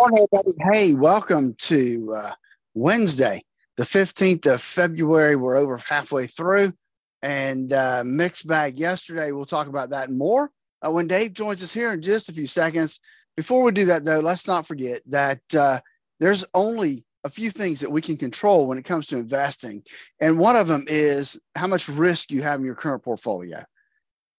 [0.00, 0.56] morning, everybody.
[0.72, 2.32] Hey, welcome to uh,
[2.72, 3.44] Wednesday,
[3.76, 5.36] the 15th of February.
[5.36, 6.72] We're over halfway through
[7.20, 9.30] and uh, mixed bag yesterday.
[9.30, 10.50] We'll talk about that more
[10.80, 12.98] uh, when Dave joins us here in just a few seconds.
[13.36, 15.80] Before we do that, though, let's not forget that uh,
[16.18, 19.82] there's only a few things that we can control when it comes to investing.
[20.18, 23.66] And one of them is how much risk you have in your current portfolio.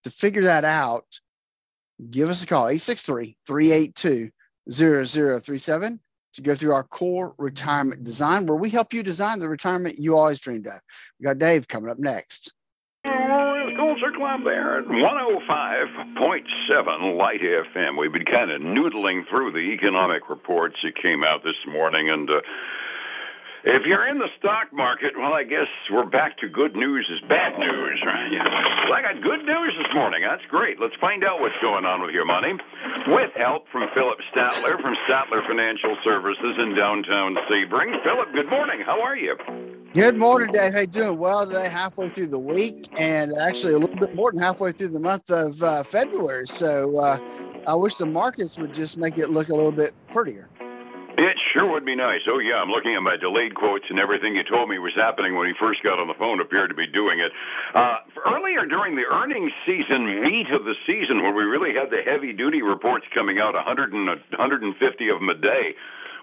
[0.05, 1.05] To figure that out,
[2.09, 4.31] give us a call 863 382
[4.69, 5.99] 0037
[6.33, 10.17] to go through our core retirement design, where we help you design the retirement you
[10.17, 10.79] always dreamed of.
[11.19, 12.53] We got Dave coming up next.
[13.81, 17.97] Culture Club there at 105.7 Light FM.
[17.97, 22.29] We've been kind of noodling through the economic reports that came out this morning, and
[22.29, 22.41] uh,
[23.63, 27.21] if you're in the stock market, well, I guess we're back to good news is
[27.29, 28.31] bad news, right?
[28.31, 28.43] Yeah.
[28.89, 30.21] Well, I got good news this morning.
[30.27, 30.79] That's great.
[30.79, 32.53] Let's find out what's going on with your money.
[33.07, 38.01] With help from Phillip Statler from Statler Financial Services in downtown Sebring.
[38.03, 38.81] Phillip, good morning.
[38.85, 39.37] How are you?
[39.93, 40.73] Good morning, Dave.
[40.73, 44.41] Hey, doing well today, halfway through the week, and actually a little bit more than
[44.41, 46.47] halfway through the month of uh, February.
[46.47, 47.19] So uh,
[47.67, 50.47] I wish the markets would just make it look a little bit prettier.
[51.17, 52.21] It sure would be nice.
[52.27, 55.35] Oh, yeah, I'm looking at my delayed quotes, and everything you told me was happening
[55.35, 57.31] when he first got on the phone appeared to be doing it.
[57.75, 62.01] Uh, earlier during the earnings season, meat of the season, where we really had the
[62.03, 65.75] heavy duty reports coming out, 100 and 150 of them a day,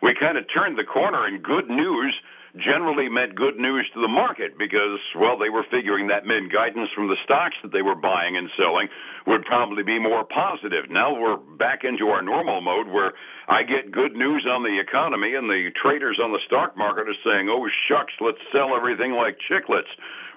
[0.02, 2.14] we kind of turned the corner, and good news
[2.58, 6.90] generally meant good news to the market because, well, they were figuring that meant guidance
[6.94, 8.88] from the stocks that they were buying and selling
[9.26, 10.90] would probably be more positive.
[10.90, 13.12] Now we're back into our normal mode where
[13.48, 17.22] I get good news on the economy and the traders on the stock market are
[17.24, 19.90] saying, oh, shucks, let's sell everything like chiclets.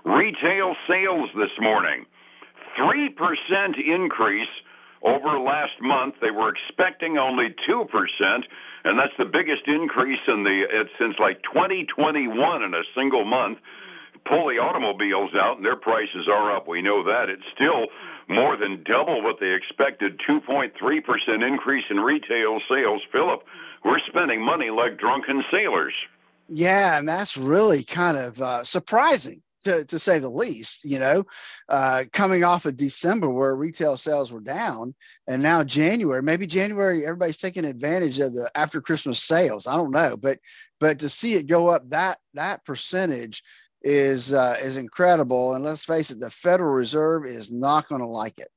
[0.06, 2.06] Retail sales this morning,
[2.80, 3.14] 3%
[3.78, 4.50] increase
[5.04, 6.16] over last month.
[6.22, 7.86] They were expecting only 2%
[8.84, 13.60] and that's the biggest increase in the since like 2021 in a single month.
[14.24, 16.68] Pull the automobiles out, and their prices are up.
[16.68, 17.88] We know that it's still
[18.30, 20.22] more than double what they expected.
[20.30, 20.72] 2.3
[21.04, 23.02] percent increase in retail sales.
[23.12, 23.42] Phillip,
[23.84, 25.94] we're spending money like drunken sailors.
[26.48, 31.26] Yeah, and that's really kind of uh, surprising to, to say the least, you know,
[31.70, 34.94] uh, coming off of December where retail sales were down
[35.28, 39.68] and now January, maybe January, everybody's taking advantage of the after Christmas sales.
[39.68, 40.40] I don't know, but,
[40.80, 43.44] but to see it go up that, that percentage
[43.82, 45.54] is, uh, is incredible.
[45.54, 48.50] And let's face it, the Federal Reserve is not going to like it.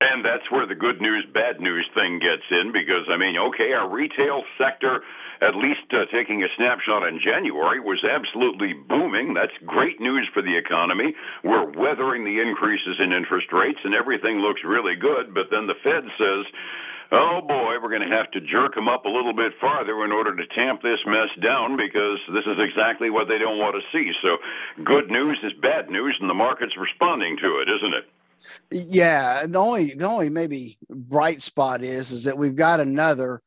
[0.00, 3.74] And that's where the good news, bad news thing gets in because, I mean, okay,
[3.74, 5.02] our retail sector,
[5.42, 9.34] at least uh, taking a snapshot in January, was absolutely booming.
[9.34, 11.18] That's great news for the economy.
[11.42, 15.34] We're weathering the increases in interest rates and everything looks really good.
[15.34, 16.46] But then the Fed says,
[17.10, 20.12] oh boy, we're going to have to jerk them up a little bit farther in
[20.12, 23.82] order to tamp this mess down because this is exactly what they don't want to
[23.90, 24.14] see.
[24.22, 24.38] So
[24.84, 28.06] good news is bad news, and the market's responding to it, isn't it?
[28.70, 33.42] Yeah, the only the only maybe bright spot is is that we've got another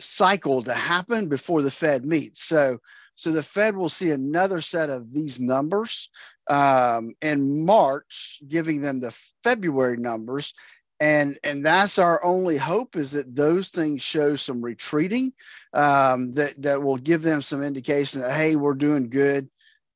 [0.00, 2.42] cycle to happen before the Fed meets.
[2.42, 2.78] So
[3.14, 6.08] so the Fed will see another set of these numbers
[6.48, 10.54] um, in March, giving them the February numbers,
[10.98, 15.32] and and that's our only hope is that those things show some retreating
[15.74, 19.48] um, that that will give them some indication that hey we're doing good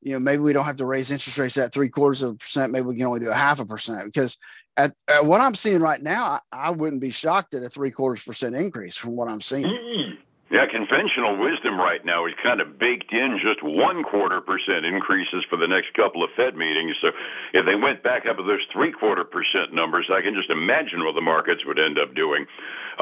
[0.06, 2.34] you know, maybe we don't have to raise interest rates at three quarters of a
[2.36, 2.70] percent.
[2.70, 4.38] Maybe we can only do a half a percent because
[4.76, 7.90] at, at what I'm seeing right now, I, I, wouldn't be shocked at a three
[7.90, 9.64] quarters percent increase from what I'm seeing.
[9.64, 10.14] Mm-hmm.
[10.46, 15.42] Yeah, conventional wisdom right now is kind of baked in just one quarter percent increases
[15.50, 16.94] for the next couple of Fed meetings.
[17.02, 17.10] So
[17.52, 21.02] if they went back up to those three quarter percent numbers, I can just imagine
[21.02, 22.46] what the markets would end up doing.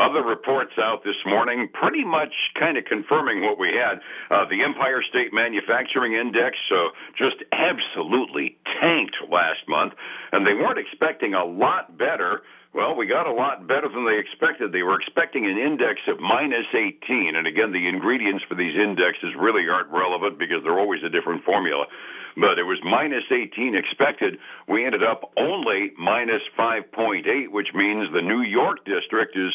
[0.01, 4.01] Other reports out this morning pretty much kind of confirming what we had.
[4.33, 9.93] Uh, the Empire State Manufacturing Index uh, just absolutely tanked last month,
[10.33, 12.41] and they weren't expecting a lot better.
[12.75, 14.73] Well, we got a lot better than they expected.
[14.73, 17.37] They were expecting an index of minus 18.
[17.37, 21.45] And again, the ingredients for these indexes really aren't relevant because they're always a different
[21.45, 21.87] formula.
[22.35, 24.39] But it was minus 18 expected.
[24.67, 27.23] We ended up only minus 5.8,
[27.53, 29.55] which means the New York district is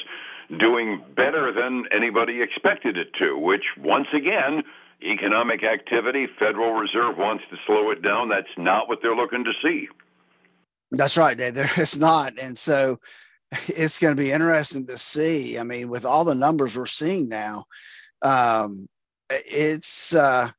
[0.57, 4.63] doing better than anybody expected it to, which once again,
[5.03, 8.29] economic activity, Federal Reserve wants to slow it down.
[8.29, 9.89] That's not what they're looking to see.
[10.91, 11.53] That's right, Dave.
[11.55, 12.39] There is not.
[12.39, 12.99] And so
[13.67, 15.57] it's going to be interesting to see.
[15.59, 17.65] I mean, with all the numbers we're seeing now,
[18.21, 18.87] um,
[19.29, 20.49] it's, uh,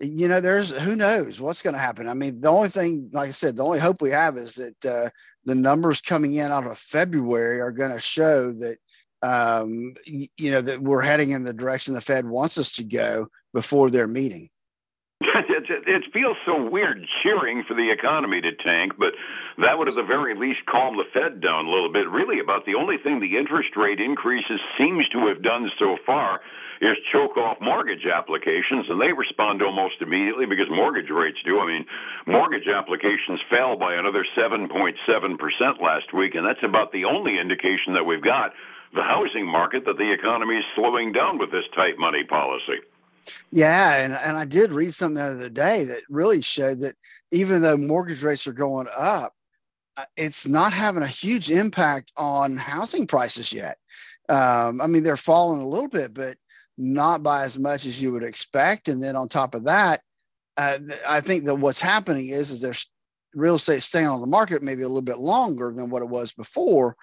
[0.00, 2.08] you know, there's who knows what's going to happen.
[2.08, 4.84] I mean, the only thing, like I said, the only hope we have is that
[4.86, 5.10] uh,
[5.44, 8.78] the numbers coming in out of February are going to show that
[9.22, 13.28] um, you know, that we're heading in the direction the Fed wants us to go
[13.52, 14.50] before their meeting.
[15.66, 19.14] It, it, feels so weird cheering for the economy to tank, but
[19.58, 22.08] that would at the very least calm the Fed down a little bit.
[22.08, 26.40] Really, about the only thing the interest rate increases seems to have done so far
[26.80, 31.58] is choke off mortgage applications, and they respond almost immediately because mortgage rates do.
[31.58, 31.84] I mean,
[32.26, 34.70] mortgage applications fell by another 7.7%
[35.82, 38.52] last week, and that's about the only indication that we've got
[38.94, 42.80] the housing market that the economy is slowing down with this tight money policy.
[43.50, 46.96] Yeah, and, and I did read something the other day that really showed that
[47.30, 49.34] even though mortgage rates are going up,
[49.96, 53.78] uh, it's not having a huge impact on housing prices yet.
[54.28, 56.36] Um, I mean, they're falling a little bit, but
[56.76, 58.88] not by as much as you would expect.
[58.88, 60.02] And then on top of that,
[60.56, 62.88] uh, I think that what's happening is is there's
[63.34, 66.32] real estate staying on the market maybe a little bit longer than what it was
[66.32, 66.96] before,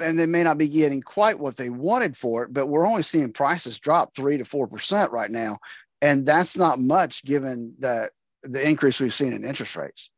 [0.00, 2.52] and they may not be getting quite what they wanted for it.
[2.52, 5.58] But we're only seeing prices drop three to four percent right now,
[6.00, 8.10] and that's not much given the
[8.42, 10.10] the increase we've seen in interest rates.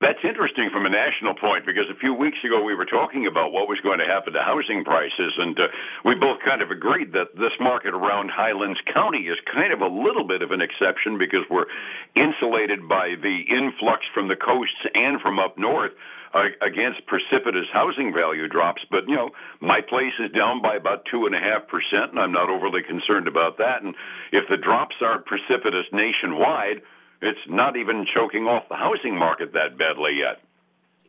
[0.00, 3.52] That's interesting from a national point because a few weeks ago we were talking about
[3.52, 5.70] what was going to happen to housing prices, and uh,
[6.04, 9.86] we both kind of agreed that this market around Highlands County is kind of a
[9.86, 11.70] little bit of an exception because we're
[12.18, 15.92] insulated by the influx from the coasts and from up north
[16.34, 18.82] uh, against precipitous housing value drops.
[18.90, 19.30] But you know,
[19.62, 22.82] my place is down by about two and a half percent, and I'm not overly
[22.82, 23.86] concerned about that.
[23.86, 23.94] And
[24.32, 26.82] if the drops aren't precipitous nationwide
[27.22, 30.40] it's not even choking off the housing market that badly yet.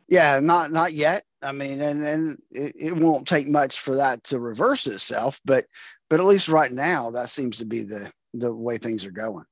[0.07, 1.23] Yeah, not not yet.
[1.41, 5.65] I mean, and and it, it won't take much for that to reverse itself, but
[6.09, 9.45] but at least right now, that seems to be the the way things are going.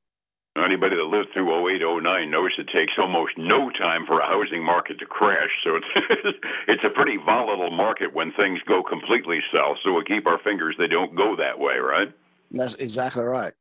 [0.55, 4.63] Anybody that lived through 08, 09 knows it takes almost no time for a housing
[4.63, 5.49] market to crash.
[5.63, 9.77] So it's it's a pretty volatile market when things go completely south.
[9.83, 12.13] So we'll keep our fingers they don't go that way, right?
[12.51, 13.53] That's exactly right.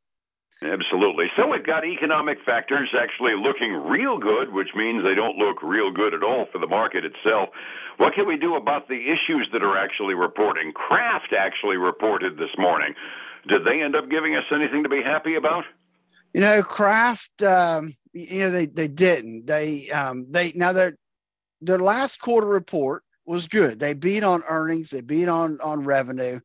[0.61, 1.25] Absolutely.
[1.35, 5.91] So we've got economic factors actually looking real good, which means they don't look real
[5.91, 7.49] good at all for the market itself.
[7.97, 10.71] What can we do about the issues that are actually reporting?
[10.71, 12.93] Kraft actually reported this morning.
[13.47, 15.65] Did they end up giving us anything to be happy about?
[16.33, 19.45] You know, Kraft, um, you know, they, they didn't.
[19.45, 20.97] They um, they now their
[21.61, 23.79] their last quarter report was good.
[23.79, 26.39] They beat on earnings, they beat on on revenue,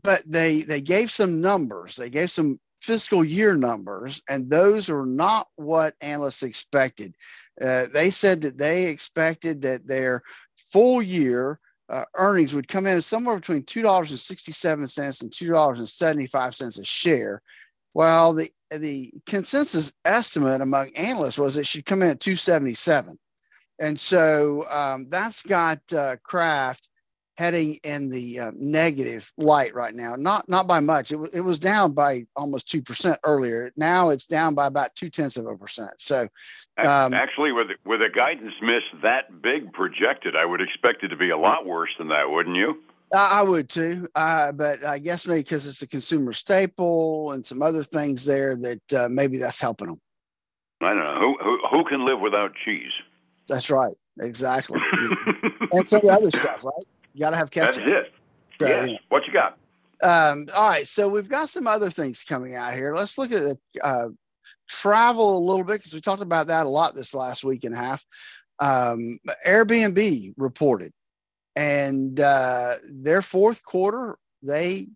[0.00, 1.96] but they they gave some numbers.
[1.96, 7.14] They gave some fiscal year numbers, and those are not what analysts expected.
[7.60, 10.22] Uh, they said that they expected that their
[10.72, 17.42] full year uh, earnings would come in somewhere between $2.67 and $2.75 a share.
[17.92, 23.18] While the, the consensus estimate among analysts was it should come in at 277.
[23.78, 26.88] And so um, that's got uh, Kraft
[27.36, 30.14] heading in the uh, negative light right now.
[30.16, 31.10] Not not by much.
[31.10, 33.72] It, w- it was down by almost two percent earlier.
[33.76, 35.92] Now it's down by about two tenths of a percent.
[35.98, 36.28] So
[36.78, 41.16] um, actually, with with a guidance miss that big projected, I would expect it to
[41.16, 42.82] be a lot worse than that, wouldn't you?
[43.14, 47.60] I would too, uh, but I guess maybe because it's a consumer staple and some
[47.60, 50.00] other things there that uh, maybe that's helping them.
[50.80, 52.92] I don't know who, who who can live without cheese.
[53.48, 54.80] That's right, exactly,
[55.72, 56.86] and some of the other stuff, right?
[57.14, 57.84] You got to have ketchup.
[57.84, 58.12] That's it.
[58.60, 58.90] So, yes.
[58.90, 58.98] Yeah.
[59.08, 59.58] What you got?
[60.02, 60.86] Um, all right.
[60.86, 62.94] So we've got some other things coming out here.
[62.94, 64.08] Let's look at the uh,
[64.68, 67.74] travel a little bit because we talked about that a lot this last week and
[67.74, 68.04] a half.
[68.58, 70.92] Um, Airbnb reported,
[71.56, 74.88] and uh, their fourth quarter they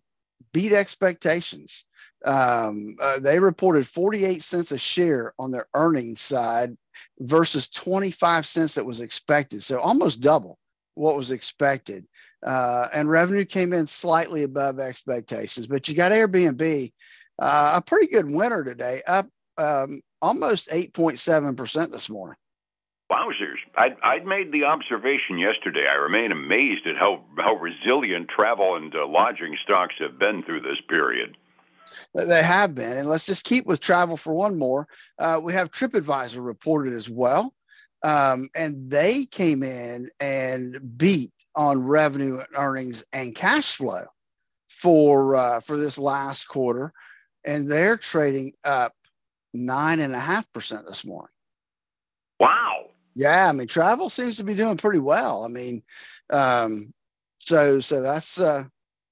[0.51, 1.85] beat expectations.
[2.25, 6.75] Um, uh, they reported 48 cents a share on their earnings side
[7.19, 9.63] versus 25 cents that was expected.
[9.63, 10.57] So almost double
[10.97, 12.05] what was expected.
[12.45, 15.67] Uh, and revenue came in slightly above expectations.
[15.67, 16.91] But you got Airbnb,
[17.39, 19.27] uh, a pretty good winner today, up
[19.57, 22.37] um, almost 8.7% this morning.
[23.11, 23.57] Wowzers.
[23.75, 25.85] I'd, I'd made the observation yesterday.
[25.89, 30.61] I remain amazed at how, how resilient travel and uh, lodging stocks have been through
[30.61, 31.37] this period.
[32.13, 32.97] They have been.
[32.97, 34.87] And let's just keep with travel for one more.
[35.17, 37.53] Uh, we have TripAdvisor reported as well.
[38.03, 44.05] Um, and they came in and beat on revenue, earnings, and cash flow
[44.69, 46.93] for uh, for this last quarter,
[47.43, 48.93] and they're trading up
[49.53, 51.31] nine and a half percent this morning.
[52.39, 52.85] Wow.
[53.15, 55.43] Yeah, I mean, travel seems to be doing pretty well.
[55.43, 55.81] I mean,
[56.29, 56.93] um,
[57.39, 58.65] so so that's uh,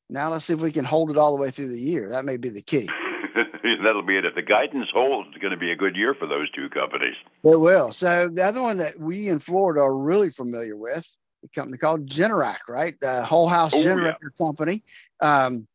[0.10, 2.10] now let's see if we can hold it all the way through the year.
[2.10, 2.88] That may be the key.
[3.84, 4.25] that'll be it.
[4.25, 7.15] If the guidance holds, it's going to be a good year for those two companies.
[7.44, 7.92] It will.
[7.92, 11.06] So the other one that we in Florida are really familiar with
[11.44, 12.96] a company called Generac, right?
[13.00, 14.46] The whole house oh, generator yeah.
[14.46, 14.84] company.
[15.22, 15.68] Um,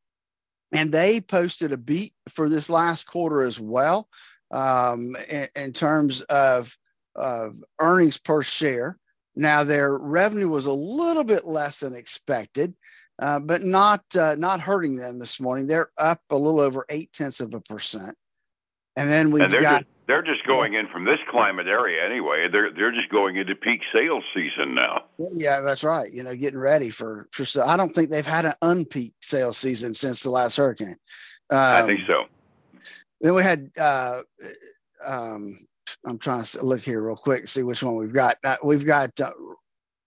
[0.72, 4.08] and they posted a beat for this last quarter as well
[4.50, 6.76] um, in, in, terms of,
[7.14, 8.96] of earnings per share.
[9.34, 12.74] Now their revenue was a little bit less than expected,
[13.20, 15.66] uh, but not uh, not hurting them this morning.
[15.66, 18.16] They're up a little over eight tenths of a percent.
[18.96, 22.48] And then we've and got just, they're just going in from this climate area anyway.
[22.50, 25.04] They're they're just going into peak sales season now.
[25.18, 26.10] Yeah, that's right.
[26.10, 27.44] You know, getting ready for for.
[27.62, 30.96] I don't think they've had an unpeak sales season since the last hurricane.
[31.50, 32.24] Um, I think so.
[33.20, 33.70] Then we had.
[33.78, 34.22] Uh,
[35.04, 35.58] um,
[36.04, 38.38] I'm trying to look here real quick, see which one we've got.
[38.42, 39.32] Uh, we've got uh,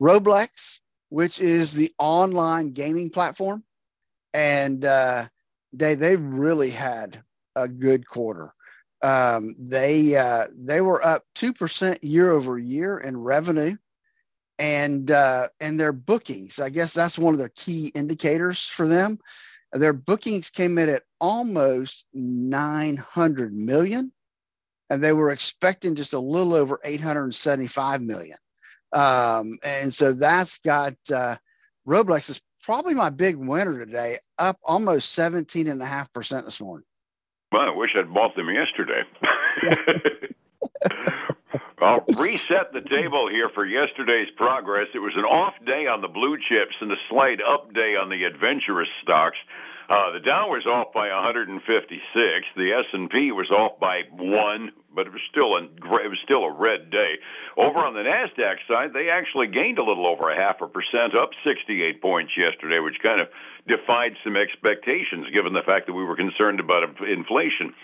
[0.02, 0.80] Roblox,
[1.14, 3.64] which is the online gaming platform,
[4.34, 5.28] and uh,
[5.72, 7.24] they they really had
[7.56, 8.52] a good quarter.
[9.04, 13.78] Um, they uh, they were up two percent year over year in revenue,
[14.58, 16.58] and uh, and their bookings.
[16.58, 19.20] I guess that's one of the key indicators for them.
[19.72, 24.12] Their bookings came in at almost nine hundred million,
[24.90, 28.38] and they were expecting just a little over eight hundred seventy-five million.
[28.94, 31.38] Um, and so that's got uh,
[31.88, 36.62] Roblox is probably my big winner today, up almost 17 and a half percent this
[36.62, 36.86] morning.
[37.52, 39.04] Well, I wish I'd bought them yesterday.
[41.82, 44.88] I'll reset the table here for yesterday's progress.
[44.96, 48.10] It was an off day on the blue chips and a slight up day on
[48.10, 49.38] the adventurous stocks.
[49.90, 51.60] Uh, the Dow was off by 156.
[52.56, 56.56] The S&P was off by one, but it was still a it was still a
[56.56, 57.20] red day.
[57.58, 61.20] Over on the Nasdaq side, they actually gained a little over a half a percent,
[61.20, 63.28] up 68 points yesterday, which kind of
[63.68, 67.76] defied some expectations given the fact that we were concerned about inflation.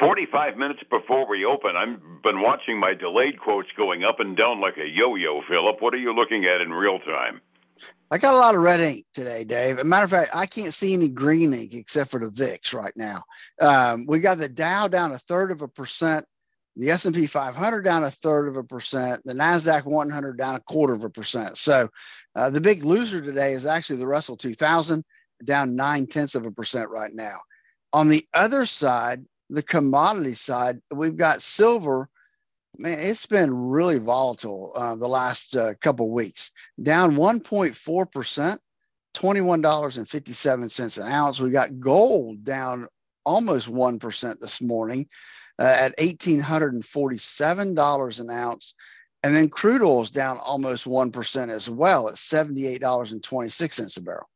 [0.00, 4.60] 45 minutes before we open, I've been watching my delayed quotes going up and down
[4.60, 5.42] like a yo-yo.
[5.46, 7.40] Phillip, what are you looking at in real time?
[8.14, 9.78] I got a lot of red ink today, Dave.
[9.78, 12.72] As a matter of fact, I can't see any green ink except for the VIX
[12.72, 13.24] right now.
[13.60, 16.24] Um, we got the Dow down a third of a percent,
[16.76, 20.94] the S&P 500 down a third of a percent, the Nasdaq 100 down a quarter
[20.94, 21.58] of a percent.
[21.58, 21.88] So
[22.36, 25.04] uh, the big loser today is actually the Russell 2000,
[25.44, 27.40] down nine tenths of a percent right now.
[27.92, 32.08] On the other side, the commodity side, we've got silver
[32.78, 36.50] man, it's been really volatile uh, the last uh, couple weeks.
[36.82, 38.60] Down 1.4 percent,
[39.14, 41.40] twenty-one dollars and fifty-seven cents an ounce.
[41.40, 42.88] We got gold down
[43.24, 45.08] almost one percent this morning
[45.58, 48.74] uh, at eighteen hundred and forty-seven dollars an ounce.
[49.24, 54.28] And then crude oil is down almost 1% as well at $78.26 a barrel.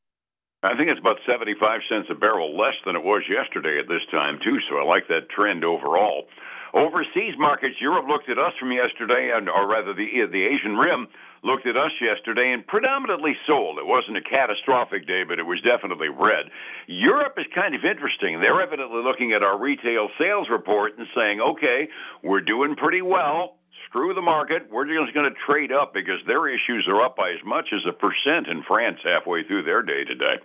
[0.62, 4.00] I think it's about 75 cents a barrel less than it was yesterday at this
[4.10, 4.58] time, too.
[4.68, 6.24] So I like that trend overall.
[6.78, 11.08] Overseas markets, Europe looked at us from yesterday, and or rather the the Asian Rim
[11.42, 13.78] looked at us yesterday and predominantly sold.
[13.78, 16.46] It wasn't a catastrophic day, but it was definitely red.
[16.86, 18.40] Europe is kind of interesting.
[18.40, 21.88] They're evidently looking at our retail sales report and saying, "Okay,
[22.22, 23.56] we're doing pretty well."
[23.86, 24.70] Screw the market.
[24.70, 27.80] We're just going to trade up because their issues are up by as much as
[27.86, 30.38] a percent in France halfway through their day today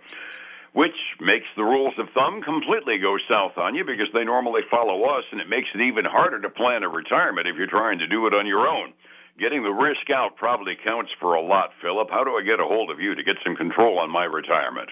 [0.74, 5.04] which makes the rules of thumb completely go south on you because they normally follow
[5.04, 8.06] us, and it makes it even harder to plan a retirement if you're trying to
[8.06, 8.92] do it on your own.
[9.38, 12.10] Getting the risk out probably counts for a lot, Phillip.
[12.10, 14.90] How do I get a hold of you to get some control on my retirement?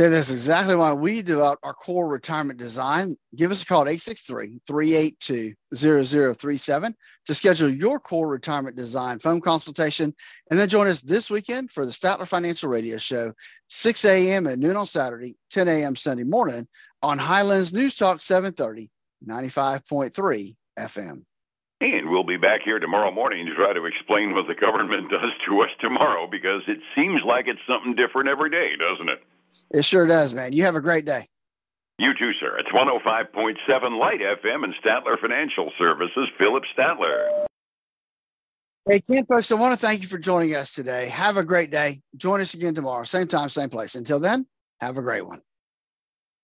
[0.00, 3.16] That is exactly why we developed our core retirement design.
[3.36, 6.94] Give us a call at 863 382 0037
[7.26, 10.14] to schedule your core retirement design phone consultation.
[10.50, 13.34] And then join us this weekend for the Statler Financial Radio Show,
[13.68, 14.46] 6 a.m.
[14.46, 15.94] at noon on Saturday, 10 a.m.
[15.94, 16.66] Sunday morning
[17.02, 18.88] on Highlands News Talk 730,
[19.28, 21.24] 95.3 FM.
[21.82, 25.32] And we'll be back here tomorrow morning to try to explain what the government does
[25.46, 29.20] to us tomorrow because it seems like it's something different every day, doesn't it?
[29.70, 30.52] It sure does, man.
[30.52, 31.28] You have a great day.
[31.98, 32.58] You too, sir.
[32.58, 37.46] It's 105.7 Light FM and Statler Financial Services, Phillip Statler.
[38.88, 41.08] Hey, Ken, folks, I want to thank you for joining us today.
[41.08, 42.00] Have a great day.
[42.16, 43.94] Join us again tomorrow, same time, same place.
[43.94, 44.46] Until then,
[44.80, 45.42] have a great one.